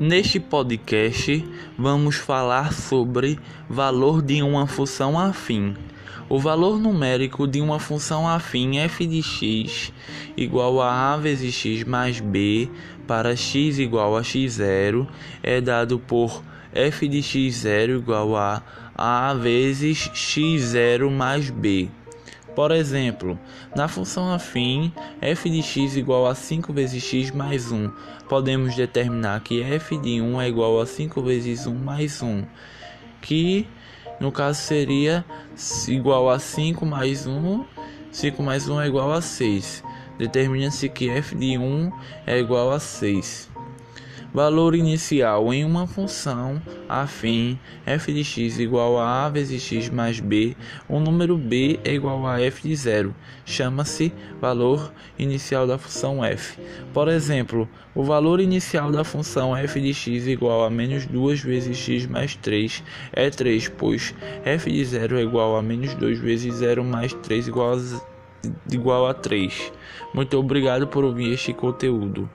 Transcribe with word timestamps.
Neste 0.00 0.40
podcast, 0.40 1.44
vamos 1.76 2.16
falar 2.16 2.72
sobre 2.72 3.38
valor 3.68 4.22
de 4.22 4.42
uma 4.42 4.66
função 4.66 5.18
afim. 5.18 5.76
O 6.26 6.38
valor 6.38 6.80
numérico 6.80 7.46
de 7.46 7.60
uma 7.60 7.78
função 7.78 8.26
afim 8.26 8.78
f 8.78 9.06
de 9.06 9.22
x 9.22 9.92
igual 10.38 10.80
a 10.80 11.12
a 11.12 11.16
vezes 11.18 11.54
x 11.54 11.84
mais 11.84 12.18
b 12.18 12.70
para 13.06 13.36
x 13.36 13.78
igual 13.78 14.16
a 14.16 14.22
x0 14.22 15.06
é 15.42 15.60
dado 15.60 15.98
por 15.98 16.42
f 16.72 17.06
de 17.06 17.18
x0 17.18 17.98
igual 17.98 18.34
a 18.38 18.62
a 18.96 19.34
vezes 19.34 20.08
x0 20.14 21.10
mais 21.10 21.50
b. 21.50 21.90
Por 22.54 22.72
exemplo, 22.72 23.38
na 23.76 23.86
função 23.86 24.32
afim 24.32 24.92
f 25.20 25.48
de 25.48 25.62
x 25.62 25.96
igual 25.96 26.26
a 26.26 26.34
5 26.34 26.72
vezes 26.72 27.02
x 27.02 27.30
mais 27.30 27.70
1, 27.70 27.90
podemos 28.28 28.74
determinar 28.74 29.40
que 29.40 29.62
f 29.62 29.96
de 29.98 30.20
1 30.20 30.40
é 30.40 30.48
igual 30.48 30.80
a 30.80 30.86
5 30.86 31.22
vezes 31.22 31.66
1 31.66 31.74
mais 31.74 32.22
1, 32.22 32.44
que 33.22 33.66
no 34.18 34.32
caso 34.32 34.60
seria 34.60 35.24
igual 35.88 36.28
a 36.28 36.38
5 36.38 36.84
mais 36.84 37.26
1, 37.26 37.64
5 38.10 38.42
mais 38.42 38.68
1 38.68 38.80
é 38.80 38.86
igual 38.86 39.12
a 39.12 39.22
6. 39.22 39.84
Determina-se 40.18 40.88
que 40.88 41.08
f 41.08 41.34
de 41.34 41.56
1 41.56 41.90
é 42.26 42.38
igual 42.38 42.72
a 42.72 42.78
6. 42.78 43.48
Valor 44.32 44.76
inicial 44.76 45.52
em 45.52 45.64
uma 45.64 45.88
função 45.88 46.62
afim 46.88 47.58
f 47.84 48.12
de 48.12 48.22
x 48.22 48.60
igual 48.60 48.96
a 48.96 49.26
a 49.26 49.28
vezes 49.28 49.60
x 49.60 49.90
mais 49.90 50.20
b, 50.20 50.56
o 50.88 51.00
número 51.00 51.36
b 51.36 51.80
é 51.84 51.94
igual 51.94 52.24
a 52.24 52.40
f 52.40 52.68
de 52.68 52.76
zero. 52.76 53.12
Chama-se 53.44 54.12
valor 54.40 54.92
inicial 55.18 55.66
da 55.66 55.76
função 55.76 56.24
f. 56.24 56.56
Por 56.94 57.08
exemplo, 57.08 57.68
o 57.92 58.04
valor 58.04 58.38
inicial 58.40 58.92
da 58.92 59.02
função 59.02 59.56
f 59.56 59.80
de 59.80 59.92
x 59.92 60.28
igual 60.28 60.64
a 60.64 60.70
menos 60.70 61.06
2 61.06 61.40
vezes 61.40 61.76
x 61.76 62.06
mais 62.06 62.36
3 62.36 62.84
é 63.12 63.30
3, 63.30 63.68
pois 63.70 64.14
f 64.44 64.70
de 64.70 64.84
zero 64.84 65.18
é 65.18 65.22
igual 65.22 65.56
a 65.56 65.62
menos 65.62 65.92
2 65.96 66.20
vezes 66.20 66.54
0 66.54 66.84
mais 66.84 67.12
3 67.14 67.48
igual 67.48 67.72
a, 67.72 67.78
igual 68.72 69.08
a 69.08 69.12
3. 69.12 69.72
Muito 70.14 70.38
obrigado 70.38 70.86
por 70.86 71.02
ouvir 71.02 71.32
este 71.32 71.52
conteúdo. 71.52 72.30